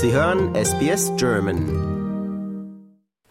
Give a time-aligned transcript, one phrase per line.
[0.00, 1.64] Sie hören SBS German.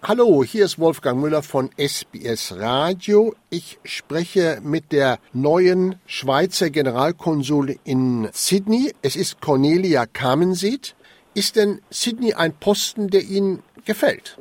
[0.04, 3.34] Hallo, hier ist Wolfgang Müller von SBS Radio.
[3.50, 8.92] Ich spreche mit der neuen Schweizer Generalkonsul in Sydney.
[9.02, 10.94] Es ist Cornelia Kamensied.
[11.34, 14.38] Ist denn Sydney ein Posten, der Ihnen gefällt?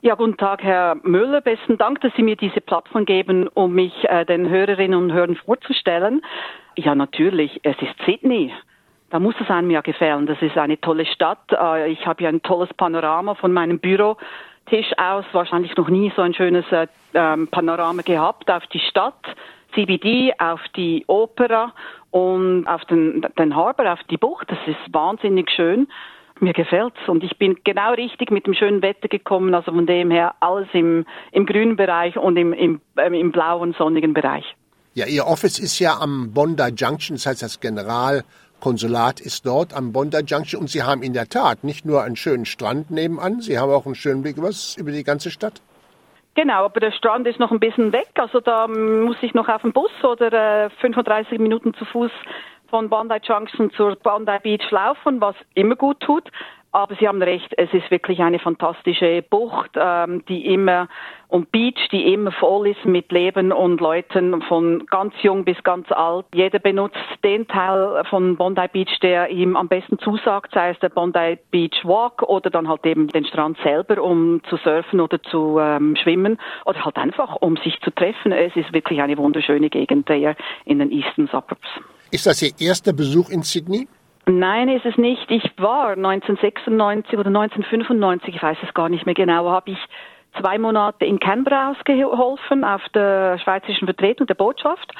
[0.00, 1.40] Ja, guten Tag, Herr Müller.
[1.40, 5.36] Besten Dank, dass Sie mir diese Plattform geben, um mich äh, den Hörerinnen und Hörern
[5.36, 6.20] vorzustellen.
[6.74, 8.52] Ja, natürlich, es ist Sydney.
[9.10, 10.26] Da muss es einem ja gefallen.
[10.26, 11.52] Das ist eine tolle Stadt.
[11.52, 15.24] Äh, ich habe ja ein tolles Panorama von meinem Bürotisch aus.
[15.32, 19.24] Wahrscheinlich noch nie so ein schönes äh, ähm, Panorama gehabt auf die Stadt.
[19.74, 21.72] CBD, auf die Opera
[22.10, 24.50] und auf den, den Harbour, auf die Bucht.
[24.50, 25.88] Das ist wahnsinnig schön.
[26.40, 30.10] Mir gefällt's und ich bin genau richtig mit dem schönen Wetter gekommen, also von dem
[30.10, 34.56] her alles im, im grünen Bereich und im, im, äh, im blauen, sonnigen Bereich.
[34.94, 37.60] Ja, Ihr Office ist ja am Bondi Junction, das heißt das
[38.60, 42.16] Generalkonsulat ist dort am Bondi Junction und Sie haben in der Tat nicht nur einen
[42.16, 45.62] schönen Strand nebenan, Sie haben auch einen schönen Blick über die ganze Stadt.
[46.34, 49.62] Genau, aber der Strand ist noch ein bisschen weg, also da muss ich noch auf
[49.62, 52.12] den Bus oder äh, 35 Minuten zu Fuß
[52.68, 56.30] von Bondi Junction zur Bondi Beach laufen, was immer gut tut.
[56.72, 60.88] Aber Sie haben recht, es ist wirklich eine fantastische Bucht, ähm, die immer
[61.26, 65.90] und Beach, die immer voll ist mit Leben und Leuten von ganz jung bis ganz
[65.90, 66.26] alt.
[66.34, 70.90] Jeder benutzt den Teil von Bondi Beach, der ihm am besten zusagt, sei es der
[70.90, 75.58] Bondi Beach Walk oder dann halt eben den Strand selber, um zu surfen oder zu
[75.60, 78.32] ähm, schwimmen oder halt einfach, um sich zu treffen.
[78.32, 81.68] Es ist wirklich eine wunderschöne Gegend hier in den Eastern Suburbs.
[82.12, 83.86] Ist das Ihr erster Besuch in Sydney?
[84.30, 85.30] Nein, ist es nicht.
[85.30, 89.78] Ich war 1996 oder 1995, ich weiß es gar nicht mehr genau, habe ich
[90.38, 94.94] zwei Monate in Canberra ausgeholfen auf der schweizerischen Vertretung der Botschaft.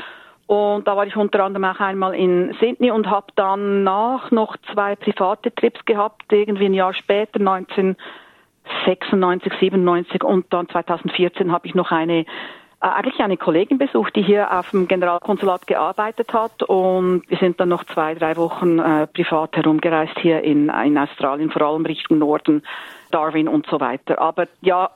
[0.46, 4.96] Und da war ich unter anderem auch einmal in Sydney und habe danach noch zwei
[4.96, 11.92] private Trips gehabt, irgendwie ein Jahr später, 1996, 97 und dann 2014 habe ich noch
[11.92, 12.26] eine
[12.80, 17.68] eigentlich eine Kollegin besucht, die hier auf dem Generalkonsulat gearbeitet hat und wir sind dann
[17.68, 22.62] noch zwei, drei Wochen äh, privat herumgereist hier in, in Australien, vor allem Richtung Norden,
[23.10, 24.18] Darwin und so weiter.
[24.18, 24.90] Aber ja,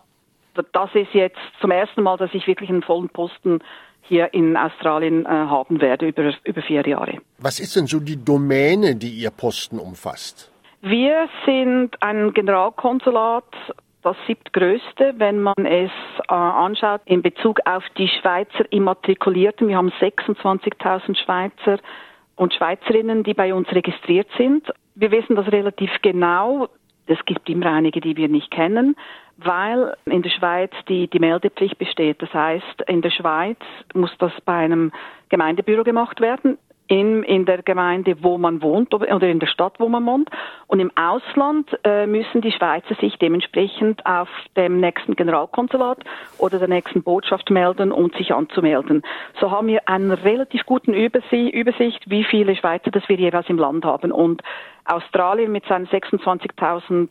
[0.72, 3.60] das ist jetzt zum ersten Mal, dass ich wirklich einen vollen Posten
[4.02, 7.18] hier in Australien äh, haben werde über, über vier Jahre.
[7.38, 10.50] Was ist denn so die Domäne, die Ihr Posten umfasst?
[10.80, 13.44] Wir sind ein Generalkonsulat
[14.04, 15.90] das siebtgrößte, wenn man es
[16.28, 19.68] äh, anschaut in Bezug auf die Schweizer Immatrikulierten.
[19.68, 21.78] Wir haben 26.000 Schweizer
[22.36, 24.70] und Schweizerinnen, die bei uns registriert sind.
[24.94, 26.68] Wir wissen das relativ genau.
[27.06, 28.96] Es gibt immer einige, die wir nicht kennen,
[29.36, 32.22] weil in der Schweiz die, die Meldepflicht besteht.
[32.22, 33.58] Das heißt, in der Schweiz
[33.94, 34.92] muss das bei einem
[35.28, 39.88] Gemeindebüro gemacht werden in, in der Gemeinde, wo man wohnt oder in der Stadt, wo
[39.88, 40.28] man wohnt.
[40.66, 45.98] Und im Ausland äh, müssen die Schweizer sich dementsprechend auf dem nächsten Generalkonsulat
[46.38, 49.02] oder der nächsten Botschaft melden und sich anzumelden.
[49.40, 53.84] So haben wir einen relativ guten Übersicht, wie viele Schweizer das wir jeweils im Land
[53.84, 54.12] haben.
[54.12, 54.42] Und
[54.84, 57.08] Australien mit seinen 26.000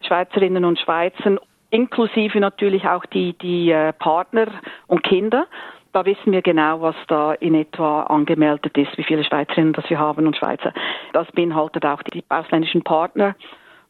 [0.00, 1.38] Schweizerinnen und Schweizern
[1.70, 4.46] inklusive natürlich auch die, die äh, Partner
[4.86, 5.46] und Kinder
[5.94, 9.98] da wissen wir genau, was da in etwa angemeldet ist, wie viele Schweizerinnen das wir
[9.98, 10.74] haben und Schweizer.
[11.12, 13.36] Das beinhaltet auch die ausländischen Partner.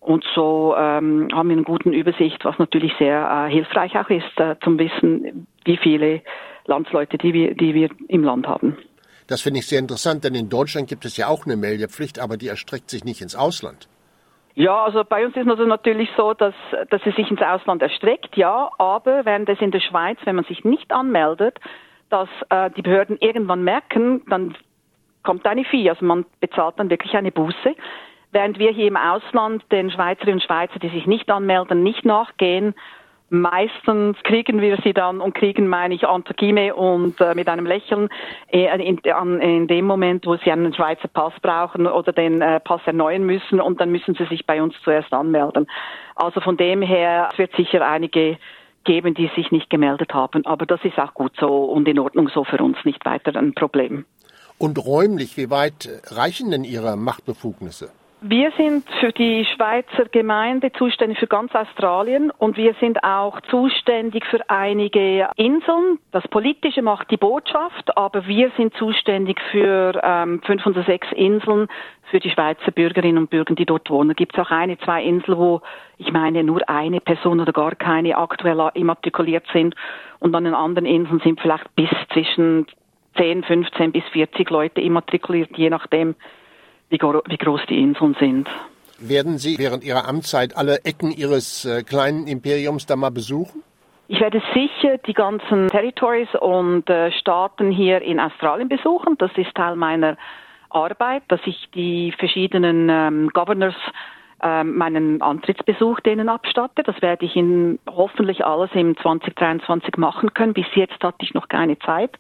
[0.00, 4.38] Und so ähm, haben wir eine gute Übersicht, was natürlich sehr äh, hilfreich auch ist,
[4.38, 6.20] äh, zum Wissen, wie viele
[6.66, 8.76] Landsleute, die wir, die wir im Land haben.
[9.26, 12.37] Das finde ich sehr interessant, denn in Deutschland gibt es ja auch eine Meldepflicht, aber
[12.37, 13.88] die erstreckt sich nicht ins Ausland.
[14.54, 16.54] Ja, also bei uns ist es natürlich so, dass,
[16.91, 20.44] dass es sich ins Ausland erstreckt, ja, aber während es in der Schweiz, wenn man
[20.44, 21.59] sich nicht anmeldet,
[22.14, 24.54] dass äh, die Behörden irgendwann merken, dann
[25.25, 27.75] kommt eine Fee, also man bezahlt dann wirklich eine Buße.
[28.30, 32.75] Während wir hier im Ausland den Schweizerinnen und Schweizer, die sich nicht anmelden, nicht nachgehen,
[33.30, 38.08] meistens kriegen wir sie dann und kriegen, meine ich, Antagime und äh, mit einem Lächeln
[38.52, 42.61] äh, in, in, in, dem Moment, wo sie einen Schweizer Pass brauchen oder den äh,
[42.61, 45.66] Pass erneuern müssen und dann müssen sie sich bei uns zuerst anmelden.
[46.14, 48.38] Also von dem her wird sicher einige
[48.84, 50.46] geben, die sich nicht gemeldet haben.
[50.46, 53.54] Aber das ist auch gut so und in Ordnung so für uns nicht weiter ein
[53.54, 54.04] Problem.
[54.58, 57.90] Und räumlich, wie weit reichen denn Ihre Machtbefugnisse?
[58.26, 64.25] Wir sind für die Schweizer Gemeinde zuständig für ganz Australien und wir sind auch zuständig
[64.25, 65.99] für einige Inseln.
[66.11, 71.69] Das Politische macht die Botschaft, aber wir sind zuständig für ähm, fünf oder sechs Inseln
[72.11, 74.17] für die Schweizer Bürgerinnen und Bürger, die dort wohnen.
[74.17, 75.61] Gibt es auch eine, zwei Inseln, wo
[75.99, 79.75] ich meine nur eine Person oder gar keine aktuell immatrikuliert sind
[80.21, 82.69] und an den anderen Inseln sind vielleicht bis zwischen
[83.19, 86.15] 10, 15 bis 40 Leute immatrikuliert, je nachdem,
[86.94, 88.49] wie, wie groß die Inseln sind.
[88.99, 93.62] Werden Sie während Ihrer Amtszeit alle Ecken Ihres äh, kleinen Imperiums da mal besuchen?
[94.06, 99.17] Ich werde sicher die ganzen Territories und äh, Staaten hier in Australien besuchen.
[99.19, 100.17] Das ist Teil meiner
[100.70, 103.75] Arbeit, dass ich die verschiedenen ähm, Governors
[104.43, 106.82] ähm, meinen Antrittsbesuch denen abstatte.
[106.82, 110.52] Das werde ich in hoffentlich alles im 2023 machen können.
[110.52, 112.19] Bis jetzt hatte ich noch keine Zeit.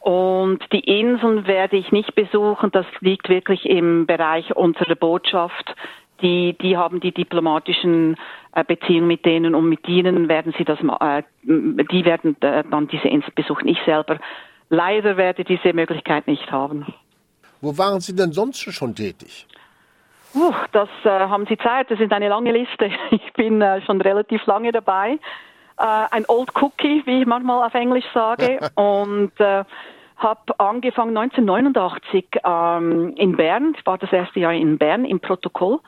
[0.00, 2.70] Und die Inseln werde ich nicht besuchen.
[2.72, 5.74] Das liegt wirklich im Bereich unserer Botschaft.
[6.22, 8.16] Die, die haben die diplomatischen
[8.54, 12.88] äh, Beziehungen mit denen und mit ihnen werden sie das, äh, die werden äh, dann
[12.88, 13.68] diese Insel besuchen.
[13.68, 14.18] Ich selber
[14.70, 16.86] leider werde diese Möglichkeit nicht haben.
[17.60, 19.46] Wo waren Sie denn sonst schon tätig?
[20.34, 22.90] Uh, das äh, haben Sie Zeit, das ist eine lange Liste.
[23.10, 25.18] Ich bin äh, schon relativ lange dabei.
[25.80, 28.60] Äh, ein Old Cookie, wie ich manchmal auf Englisch sage.
[28.74, 29.64] und äh,
[30.16, 33.74] habe angefangen 1989 ähm, in Bern.
[33.78, 35.80] Ich war das erste Jahr in Bern im Protokoll.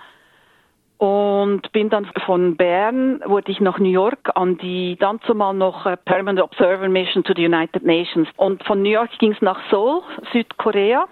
[0.97, 5.85] Und bin dann von Bern, wurde ich nach New York an die dann zumal noch
[5.85, 8.29] äh, Permanent Observer Mission to the United Nations.
[8.37, 10.03] Und von New York ging es nach Seoul,
[10.33, 11.07] Südkorea,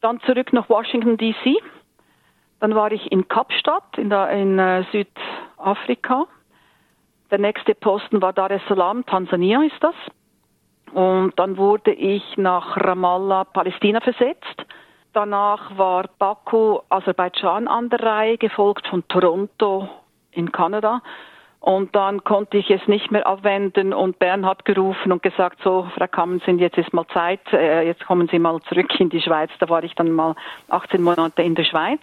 [0.00, 1.60] dann zurück nach Washington DC
[2.60, 6.26] dann war ich in Kapstadt in, der, in äh, Südafrika.
[7.30, 9.94] Der nächste Posten war Dar es Salaam, Tansania ist das.
[10.92, 14.64] Und dann wurde ich nach Ramallah, Palästina versetzt.
[15.12, 19.88] Danach war Baku, Aserbaidschan an der Reihe, gefolgt von Toronto
[20.30, 21.02] in Kanada.
[21.58, 25.88] Und dann konnte ich es nicht mehr abwenden und Bern hat gerufen und gesagt, so,
[25.96, 29.50] Frau Kammensen, jetzt ist mal Zeit, äh, jetzt kommen Sie mal zurück in die Schweiz.
[29.58, 30.36] Da war ich dann mal
[30.68, 32.00] 18 Monate in der Schweiz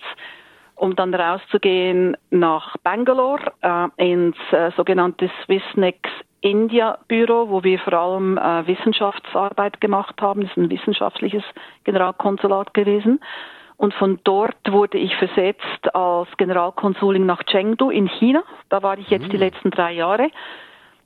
[0.84, 5.98] um dann rauszugehen nach Bangalore äh, ins äh, sogenannte Swissnex
[6.42, 10.42] India Büro, wo wir vor allem äh, Wissenschaftsarbeit gemacht haben.
[10.42, 11.44] Das ist ein wissenschaftliches
[11.86, 13.22] Generalkonsulat gewesen.
[13.78, 18.44] Und von dort wurde ich versetzt als Generalkonsulin nach Chengdu in China.
[18.68, 19.32] Da war ich jetzt mhm.
[19.32, 20.32] die letzten drei Jahre.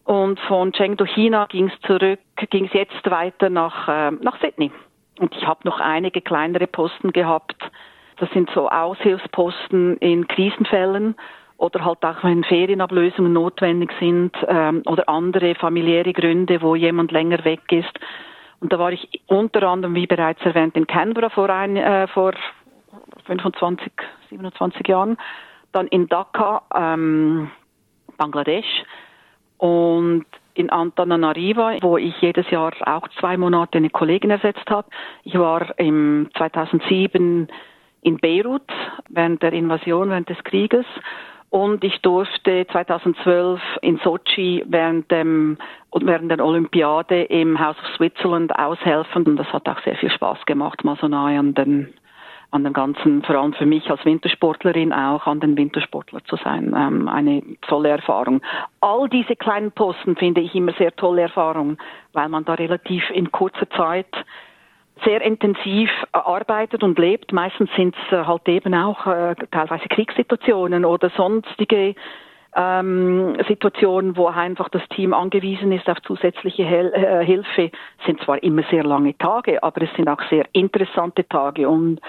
[0.06, 2.20] Und von Chengdu, China, ging es zurück,
[2.50, 4.72] ging es jetzt weiter nach, äh, nach Sydney.
[5.20, 7.56] Und ich habe noch einige kleinere Posten gehabt
[8.18, 11.16] das sind so Aushilfsposten in Krisenfällen
[11.58, 17.44] oder halt auch wenn Ferienablösungen notwendig sind ähm, oder andere familiäre Gründe, wo jemand länger
[17.46, 18.00] weg ist.
[18.60, 22.34] Und da war ich unter anderem, wie bereits erwähnt, in Canberra vor, ein, äh, vor
[23.26, 23.92] 25,
[24.30, 25.18] 27 Jahren,
[25.72, 27.52] dann in Dhaka, ähm,
[28.18, 28.84] Bangladesch
[29.58, 30.26] und
[30.56, 34.88] in Antananariva, wo ich jedes Jahr auch zwei Monate eine Kollegin ersetzt habe.
[35.24, 37.48] Ich war im 2007
[38.08, 38.64] in Beirut
[39.10, 40.86] während der Invasion, während des Krieges.
[41.50, 45.58] Und ich durfte 2012 in Sochi während, dem,
[45.94, 49.26] während der Olympiade im House of Switzerland aushelfen.
[49.26, 51.94] Und das hat auch sehr viel Spaß gemacht, mal so nahe an den,
[52.52, 56.74] an den ganzen, vor allem für mich als Wintersportlerin auch, an den Wintersportler zu sein.
[56.78, 58.42] Ähm, eine tolle Erfahrung.
[58.82, 61.78] All diese kleinen Posten finde ich immer sehr tolle Erfahrungen,
[62.14, 64.14] weil man da relativ in kurzer Zeit
[65.04, 67.32] sehr intensiv arbeitet und lebt.
[67.32, 71.96] Meistens sind es äh, halt eben auch äh, teilweise Kriegssituationen oder sonstige
[72.56, 77.72] ähm, Situationen, wo einfach das Team angewiesen ist auf zusätzliche Hel äh, Hilfe.
[78.06, 82.02] Sind zwar immer sehr lange Tage, aber es sind auch sehr interessante Tage und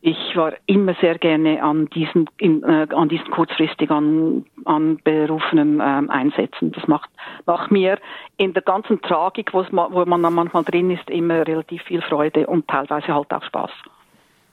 [0.00, 6.08] ich war immer sehr gerne an diesen, in, äh, an diesen kurzfristig an, anberufenen ähm,
[6.08, 6.70] Einsätzen.
[6.72, 7.10] Das macht,
[7.46, 7.98] macht mir
[8.36, 12.68] in der ganzen Tragik, wo man dann manchmal drin ist, immer relativ viel Freude und
[12.68, 13.70] teilweise halt auch Spaß.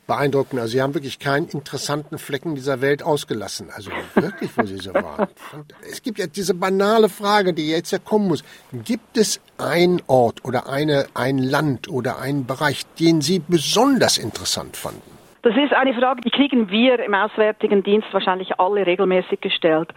[0.08, 0.62] Beeindruckend.
[0.62, 3.70] Also Sie haben wirklich keinen interessanten Flecken dieser Welt ausgelassen.
[3.74, 5.28] Also wirklich, wo Sie so waren.
[5.54, 8.44] Und es gibt ja diese banale Frage, die jetzt ja kommen muss.
[8.72, 14.78] Gibt es einen Ort oder eine, ein Land oder einen Bereich, den Sie besonders interessant
[14.78, 15.15] fanden?
[15.46, 19.94] Das ist eine Frage, die kriegen wir im Auswärtigen Dienst wahrscheinlich alle regelmäßig gestellt.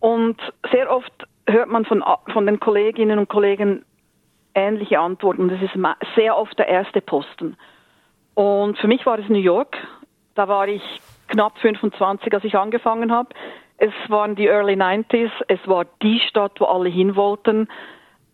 [0.00, 0.36] Und
[0.70, 1.10] sehr oft
[1.46, 3.86] hört man von, von den Kolleginnen und Kollegen
[4.54, 5.48] ähnliche Antworten.
[5.48, 5.72] Das ist
[6.14, 7.56] sehr oft der erste Posten.
[8.34, 9.78] Und für mich war es New York.
[10.34, 10.82] Da war ich
[11.28, 13.30] knapp 25, als ich angefangen habe.
[13.78, 15.30] Es waren die Early 90s.
[15.48, 17.66] Es war die Stadt, wo alle hin wollten.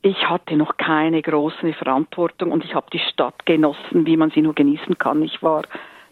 [0.02, 4.42] Ich hatte noch keine große Verantwortung und ich habe die Stadt genossen, wie man sie
[4.42, 5.22] nur genießen kann.
[5.22, 5.62] Ich war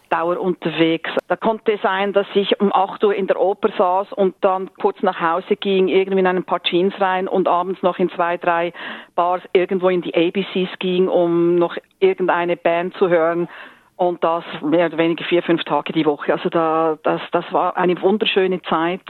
[0.09, 1.09] Dauer unterwegs.
[1.27, 5.01] Da konnte sein, dass ich um 8 Uhr in der Oper saß und dann kurz
[5.01, 8.73] nach Hause ging, irgendwie in ein paar Jeans rein und abends noch in zwei, drei
[9.15, 13.47] Bars irgendwo in die ABCs ging, um noch irgendeine Band zu hören.
[13.95, 16.31] Und das mehr oder weniger vier, fünf Tage die Woche.
[16.31, 19.01] Also da, das, das war eine wunderschöne Zeit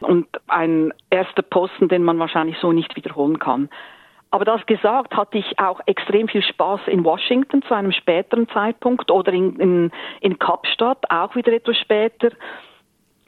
[0.00, 3.68] und ein erster Posten, den man wahrscheinlich so nicht wiederholen kann.
[4.30, 9.10] Aber das gesagt, hatte ich auch extrem viel Spaß in Washington zu einem späteren Zeitpunkt
[9.10, 12.30] oder in, in, in Kapstadt auch wieder etwas später.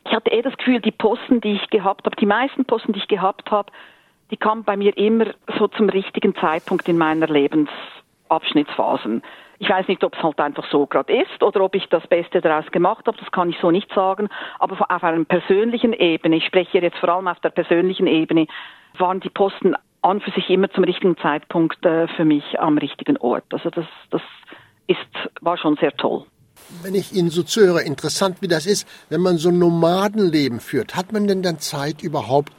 [0.04, 2.98] ich hatte eh das Gefühl, die Posten, die ich gehabt habe, die meisten Posten, die
[2.98, 3.72] ich gehabt habe,
[4.30, 5.26] die kamen bei mir immer
[5.58, 9.22] so zum richtigen Zeitpunkt in meiner Lebensabschnittsphasen.
[9.60, 12.40] Ich weiß nicht, ob es halt einfach so gerade ist oder ob ich das Beste
[12.40, 14.28] daraus gemacht habe, das kann ich so nicht sagen.
[14.58, 18.46] Aber auf einer persönlichen Ebene, ich spreche jetzt vor allem auf der persönlichen Ebene,
[18.98, 23.16] waren die Posten an für sich immer zum richtigen Zeitpunkt äh, für mich am richtigen
[23.18, 23.44] Ort.
[23.50, 24.22] Also das, das
[24.86, 24.98] ist,
[25.40, 26.24] war schon sehr toll.
[26.82, 30.96] Wenn ich Ihnen so zuhöre, interessant wie das ist, wenn man so ein Nomadenleben führt,
[30.96, 32.52] hat man denn dann Zeit überhaupt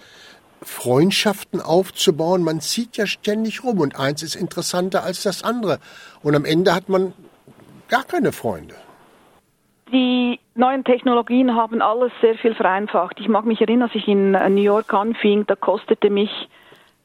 [0.62, 2.44] Freundschaften aufzubauen?
[2.44, 5.80] Man zieht ja ständig rum und eins ist interessanter als das andere.
[6.24, 7.14] Und am Ende hat man
[7.88, 8.76] gar keine Freunde.
[9.92, 13.20] Die neuen Technologien haben alles sehr viel vereinfacht.
[13.20, 16.30] Ich mag mich erinnern, als ich in New York anfing, da kostete mich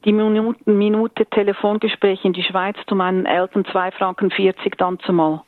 [0.04, 5.42] die Minuten, Minute Telefongespräch in die Schweiz zu meinen Eltern 2 Franken 40 dann zumal.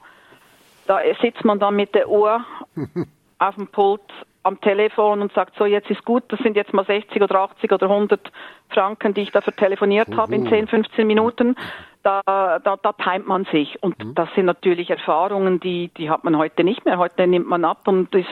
[0.87, 2.45] Da sitzt man dann mit der Uhr
[3.39, 4.03] auf dem Pult
[4.47, 7.73] am Telefon und sagt, so jetzt ist gut, das sind jetzt mal 60 oder 80
[7.73, 8.31] oder 100
[8.69, 11.57] Franken, die ich dafür telefoniert habe in 10, 15 Minuten.
[12.05, 13.83] Da, da, da timet man sich.
[13.83, 14.15] Und mhm.
[14.15, 16.99] das sind natürlich Erfahrungen, die, die hat man heute nicht mehr.
[16.99, 18.29] Heute nimmt man ab und ist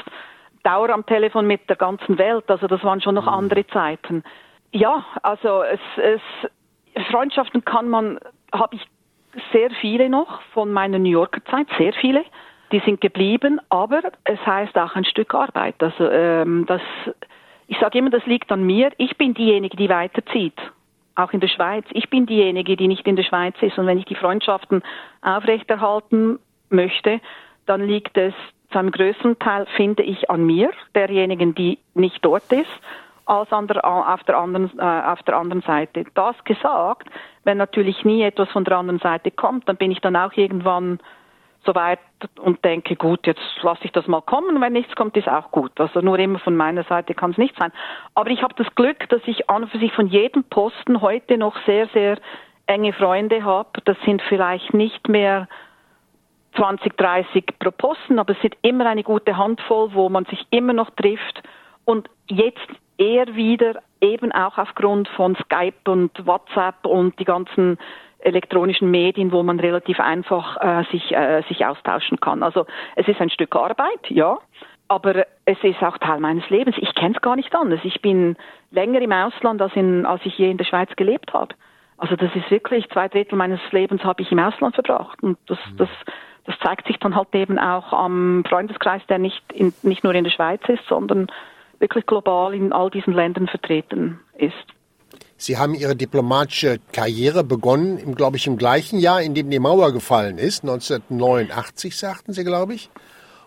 [0.62, 2.48] Dauer am Telefon mit der ganzen Welt.
[2.48, 3.32] Also das waren schon noch mhm.
[3.32, 4.22] andere Zeiten.
[4.74, 8.18] Ja, also es, es Freundschaften kann man,
[8.52, 8.82] habe ich
[9.52, 12.24] sehr viele noch von meiner New Yorker Zeit, sehr viele.
[12.72, 15.76] Die sind geblieben, aber es heißt auch ein Stück Arbeit.
[15.80, 16.80] Also ähm, das,
[17.68, 18.90] ich sage immer, das liegt an mir.
[18.98, 20.58] Ich bin diejenige, die weiterzieht,
[21.14, 21.84] auch in der Schweiz.
[21.92, 23.78] Ich bin diejenige, die nicht in der Schweiz ist.
[23.78, 24.82] Und wenn ich die Freundschaften
[25.22, 26.40] aufrechterhalten
[26.70, 27.20] möchte,
[27.66, 28.34] dann liegt es
[28.72, 32.80] zu einem größeren Teil, finde ich, an mir, derjenigen, die nicht dort ist
[33.26, 36.04] als an der, auf, der anderen, äh, auf der anderen Seite.
[36.14, 37.08] Das gesagt,
[37.44, 40.98] wenn natürlich nie etwas von der anderen Seite kommt, dann bin ich dann auch irgendwann
[41.64, 42.00] so weit
[42.40, 44.60] und denke, gut, jetzt lasse ich das mal kommen.
[44.60, 45.72] Wenn nichts kommt, ist auch gut.
[45.80, 47.72] Also nur immer von meiner Seite kann es nicht sein.
[48.14, 51.38] Aber ich habe das Glück, dass ich an und für sich von jedem Posten heute
[51.38, 52.18] noch sehr, sehr
[52.66, 53.80] enge Freunde habe.
[53.84, 55.48] Das sind vielleicht nicht mehr
[56.56, 60.72] 20, 30 pro Posten, aber es sind immer eine gute Handvoll, wo man sich immer
[60.72, 61.42] noch trifft.
[61.84, 67.78] Und jetzt eher wieder eben auch aufgrund von Skype und WhatsApp und die ganzen
[68.20, 72.42] elektronischen Medien, wo man relativ einfach äh, sich, äh, sich austauschen kann.
[72.42, 74.38] Also es ist ein Stück Arbeit, ja,
[74.88, 76.76] aber es ist auch Teil meines Lebens.
[76.78, 77.80] Ich kenne es gar nicht anders.
[77.84, 78.36] Ich bin
[78.70, 81.54] länger im Ausland, als, in, als ich je in der Schweiz gelebt habe.
[81.96, 85.22] Also das ist wirklich, zwei Drittel meines Lebens habe ich im Ausland verbracht.
[85.22, 85.76] Und das, mhm.
[85.78, 85.88] das,
[86.44, 90.24] das zeigt sich dann halt eben auch am Freundeskreis, der nicht, in, nicht nur in
[90.24, 91.28] der Schweiz ist, sondern
[91.78, 94.54] wirklich global in all diesen Ländern vertreten ist.
[95.36, 99.58] Sie haben Ihre diplomatische Karriere begonnen, im, glaube ich, im gleichen Jahr, in dem die
[99.58, 102.90] Mauer gefallen ist, 1989, sagten Sie, glaube ich.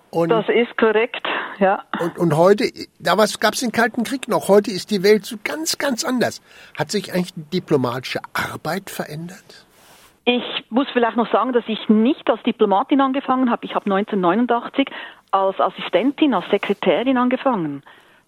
[0.10, 1.26] Und, das ist korrekt,
[1.60, 1.84] ja.
[2.00, 2.66] Und, und heute,
[3.00, 6.42] damals gab es den Kalten Krieg noch, heute ist die Welt so ganz, ganz anders.
[6.78, 9.66] Hat sich eigentlich die diplomatische Arbeit verändert?
[10.24, 13.66] Ich muss vielleicht noch sagen, dass ich nicht als Diplomatin angefangen habe.
[13.66, 14.90] Ich habe 1989
[15.32, 17.84] als Assistentin, als Sekretärin angefangen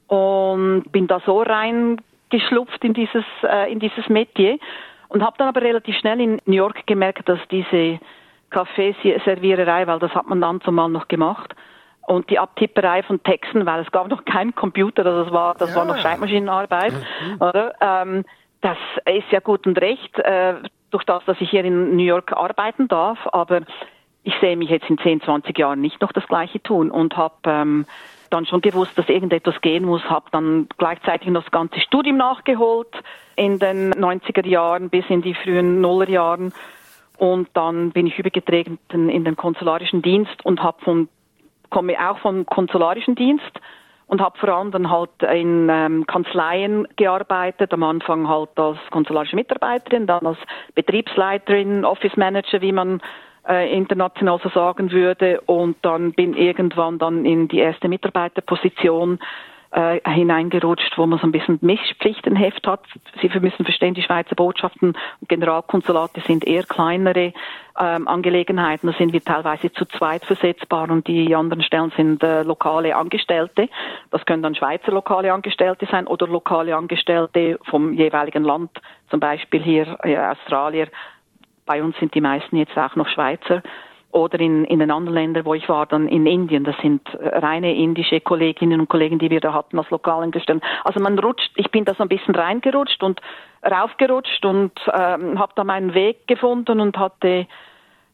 [0.09, 4.57] und bin da so reingeschlupft in dieses, äh, in dieses Metier
[5.07, 7.99] und habe dann aber relativ schnell in New York gemerkt, dass diese
[8.49, 11.55] Kaffeeserviererei, weil das hat man dann zumal noch gemacht,
[12.09, 15.69] und die Abtipperei von Texten, weil es gab noch keinen Computer, also das war, das
[15.69, 15.75] ja.
[15.75, 17.35] war noch Schreibmaschinenarbeit, mhm.
[17.39, 17.75] oder?
[17.79, 18.25] Ähm,
[18.61, 20.55] das ist ja gut und recht, äh,
[20.89, 23.61] durch das, dass ich hier in New York arbeiten darf, aber
[24.23, 27.35] ich sehe mich jetzt in 10, 20 Jahren nicht noch das Gleiche tun und habe
[27.45, 27.85] ähm,
[28.29, 32.93] dann schon gewusst, dass irgendetwas gehen muss, habe dann gleichzeitig noch das ganze Studium nachgeholt
[33.35, 36.53] in den 90er Jahren bis in die frühen Nullerjahren
[37.17, 41.09] und dann bin ich übergetreten in den konsularischen Dienst und habe von
[41.69, 43.59] komme auch vom konsularischen Dienst
[44.07, 49.35] und habe vor allem dann halt in ähm, Kanzleien gearbeitet, am Anfang halt als konsularische
[49.35, 50.39] Mitarbeiterin, dann als
[50.73, 53.01] Betriebsleiterin, Office Manager, wie man
[53.49, 55.41] äh, international so sagen würde.
[55.41, 59.19] Und dann bin irgendwann dann in die erste Mitarbeiterposition
[59.71, 62.81] äh, hineingerutscht, wo man so ein bisschen Mischpflichtenheft hat.
[63.21, 67.33] Sie müssen verstehen, die Schweizer Botschaften und Generalkonsulate sind eher kleinere
[67.79, 68.87] ähm, Angelegenheiten.
[68.87, 73.69] Da sind wir teilweise zu zweit versetzbar und die anderen Stellen sind äh, lokale Angestellte.
[74.09, 78.71] Das können dann Schweizer lokale Angestellte sein oder lokale Angestellte vom jeweiligen Land,
[79.09, 80.87] zum Beispiel hier äh, Australier
[81.69, 83.61] bei uns sind die meisten jetzt auch noch Schweizer
[84.11, 86.63] oder in, in den anderen Ländern, wo ich war, dann in Indien.
[86.63, 90.63] Das sind reine indische Kolleginnen und Kollegen, die wir da hatten als lokalen gestellt.
[90.83, 93.21] Also man rutscht, ich bin da so ein bisschen reingerutscht und
[93.63, 97.45] raufgerutscht und ähm, habe da meinen Weg gefunden und hatte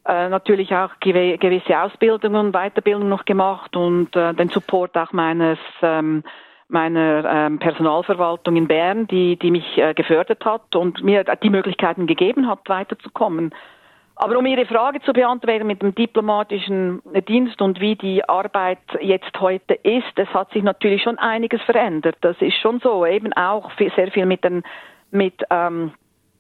[0.06, 5.60] äh, natürlich auch gewisse Ausbildungen und Weiterbildung noch gemacht und äh, den Support auch meines
[5.82, 6.24] ähm,
[6.68, 12.08] meiner ähm, Personalverwaltung in Bern, die, die mich äh, gefördert hat und mir die Möglichkeiten
[12.08, 13.54] gegeben hat, weiterzukommen.
[14.18, 19.40] Aber um Ihre Frage zu beantworten mit dem diplomatischen Dienst und wie die Arbeit jetzt
[19.40, 22.16] heute ist, es hat sich natürlich schon einiges verändert.
[22.22, 24.64] Das ist schon so, eben auch sehr viel mit den,
[25.12, 25.92] mit, ähm,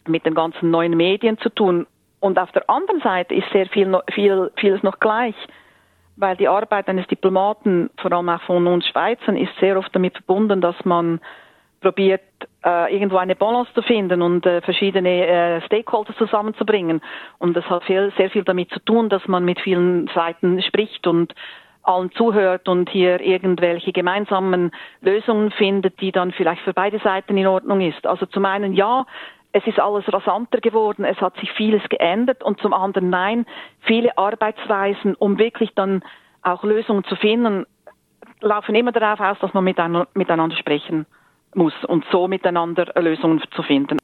[0.08, 1.86] mit den ganzen neuen Medien zu tun.
[2.22, 5.36] Und auf der anderen Seite ist sehr viel, viel, vieles noch gleich,
[6.18, 10.14] weil die Arbeit eines Diplomaten, vor allem auch von uns Schweizern, ist sehr oft damit
[10.14, 11.20] verbunden, dass man
[11.82, 12.22] probiert,
[12.66, 17.02] äh, irgendwo eine Balance zu finden und äh, verschiedene äh, Stakeholder zusammenzubringen.
[17.38, 21.06] Und das hat viel, sehr viel damit zu tun, dass man mit vielen Seiten spricht
[21.06, 21.36] und
[21.84, 27.46] allen zuhört und hier irgendwelche gemeinsamen Lösungen findet, die dann vielleicht für beide Seiten in
[27.46, 28.08] Ordnung ist.
[28.08, 29.06] Also zum einen ja,
[29.56, 33.46] es ist alles rasanter geworden, es hat sich vieles geändert und zum anderen nein,
[33.88, 36.04] viele Arbeitsweisen, um wirklich dann
[36.42, 37.66] auch Lösungen zu finden,
[38.42, 41.06] laufen immer darauf aus, dass man miteinander sprechen
[41.54, 43.98] muss und so miteinander Lösungen zu finden.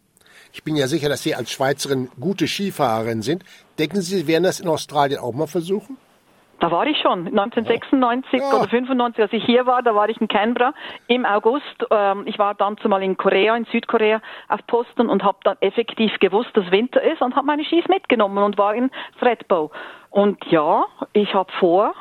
[0.54, 3.44] Ich bin ja sicher, dass Sie als Schweizerin gute Skifahrerin sind.
[3.78, 5.98] Denken Sie, Sie werden das in Australien auch mal versuchen?
[6.62, 8.56] Da war ich schon, 1996 ja.
[8.56, 10.76] oder 95, als ich hier war, da war ich in Canberra
[11.08, 11.64] im August.
[11.90, 16.20] Ähm, ich war dann zumal in Korea, in Südkorea auf Posten und habe dann effektiv
[16.20, 19.72] gewusst, dass Winter ist und habe meine Skis mitgenommen und war in Thredbo.
[20.12, 21.96] Und ja, ich habe vor,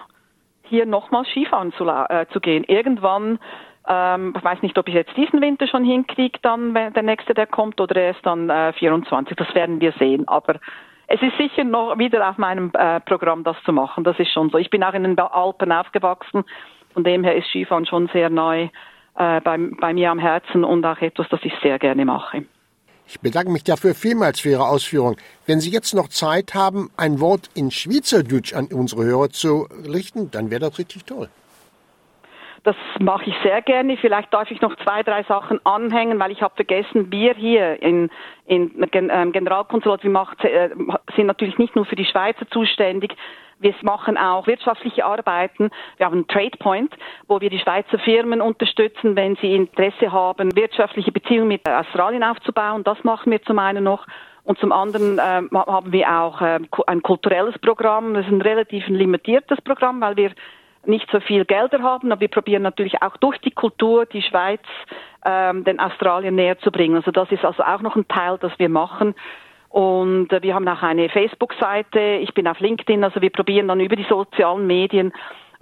[0.64, 2.64] hier nochmal Skifahren zu, äh, zu gehen.
[2.64, 3.38] Irgendwann
[3.88, 7.46] ähm, ich weiß nicht, ob ich jetzt diesen Winter schon hinkriege, dann der nächste, der
[7.46, 9.34] kommt, oder erst dann äh, 24.
[9.38, 10.28] Das werden wir sehen.
[10.28, 10.56] Aber
[11.12, 14.04] es ist sicher noch wieder auf meinem äh, Programm, das zu machen.
[14.04, 14.58] Das ist schon so.
[14.58, 16.44] Ich bin auch in den Alpen aufgewachsen.
[16.94, 18.68] Von dem her ist Skifahren schon sehr neu
[19.16, 22.44] äh, bei, bei mir am Herzen und auch etwas, das ich sehr gerne mache.
[23.08, 25.16] Ich bedanke mich dafür vielmals für Ihre Ausführung.
[25.46, 30.30] Wenn Sie jetzt noch Zeit haben, ein Wort in Schweizerdeutsch an unsere Hörer zu richten,
[30.30, 31.28] dann wäre das richtig toll.
[32.62, 33.96] Das mache ich sehr gerne.
[33.96, 38.10] Vielleicht darf ich noch zwei, drei Sachen anhängen, weil ich habe vergessen, wir hier in,
[38.46, 40.70] in ähm, Generalkonsulat, wir macht, äh,
[41.16, 43.16] sind natürlich nicht nur für die Schweizer zuständig,
[43.60, 45.70] wir machen auch wirtschaftliche Arbeiten.
[45.98, 46.94] Wir haben einen Trade Point,
[47.28, 52.84] wo wir die Schweizer Firmen unterstützen, wenn sie Interesse haben, wirtschaftliche Beziehungen mit Australien aufzubauen.
[52.84, 54.06] Das machen wir zum einen noch.
[54.44, 58.14] Und zum anderen äh, haben wir auch äh, ein kulturelles Programm.
[58.14, 60.32] Das ist ein relativ limitiertes Programm, weil wir
[60.84, 64.62] nicht so viel Gelder haben, aber wir probieren natürlich auch durch die Kultur die Schweiz
[65.24, 66.96] ähm, den Australien näher zu bringen.
[66.96, 69.14] Also das ist also auch noch ein Teil, das wir machen.
[69.68, 73.80] Und äh, wir haben auch eine Facebook-Seite, ich bin auf LinkedIn, also wir probieren dann
[73.80, 75.12] über die sozialen Medien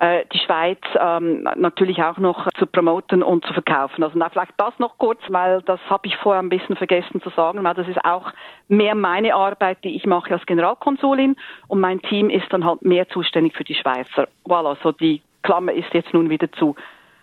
[0.01, 4.05] die Schweiz ähm, natürlich auch noch zu promoten und zu verkaufen.
[4.05, 7.31] Also na, vielleicht das noch kurz, weil das habe ich vorher ein bisschen vergessen zu
[7.31, 8.31] sagen, weil das ist auch
[8.69, 11.35] mehr meine Arbeit, die ich mache als Generalkonsulin
[11.67, 14.29] und mein Team ist dann halt mehr zuständig für die Schweizer.
[14.47, 16.77] Voilà, so die Klammer ist jetzt nun wieder zu.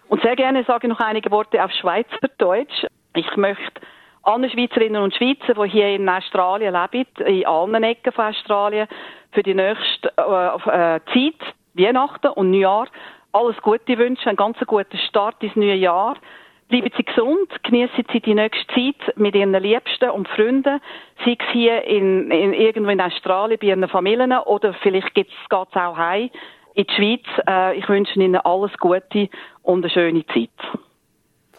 [0.10, 2.86] Und sehr gerne sage ich noch einige Worte auf Schweizerdeutsch.
[3.16, 3.82] Ich möchte
[4.24, 8.88] allen Schweizerinnen und Schweizer, die hier in Australien leben, in allen Ecken von Australien,
[9.32, 12.88] für die nächste äh, äh, Zeit Weihnachten und Neujahr
[13.32, 16.18] alles Gute wünschen, einen ganz guten Start ins neue Jahr.
[16.70, 20.82] Bleiben Sie gesund, genießen Sie die nächste Zeit mit Ihren Liebsten und Freunden,
[21.24, 25.52] sei es hier in, in, irgendwo in Australien bei Ihren Familien oder vielleicht geht es
[25.52, 26.32] auch heim
[26.74, 27.46] in die Schweiz.
[27.48, 29.30] Äh, ich wünsche Ihnen alles Gute
[29.62, 30.50] und eine schöne Zeit.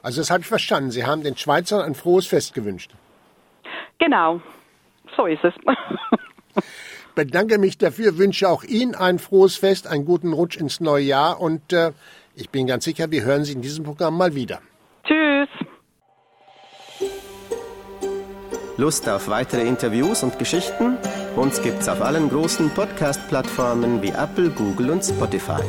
[0.03, 0.91] Also das habe ich verstanden.
[0.91, 2.91] Sie haben den Schweizern ein frohes Fest gewünscht.
[3.99, 4.41] Genau,
[5.17, 5.55] so ist es.
[7.17, 11.41] bedanke mich dafür, wünsche auch Ihnen ein frohes Fest, einen guten Rutsch ins neue Jahr
[11.41, 11.91] und äh,
[12.37, 14.61] ich bin ganz sicher, wir hören Sie in diesem Programm mal wieder.
[15.03, 15.49] Tschüss.
[18.77, 20.99] Lust auf weitere Interviews und Geschichten?
[21.35, 25.63] Uns gibt's auf allen großen Podcast-Plattformen wie Apple, Google und Spotify.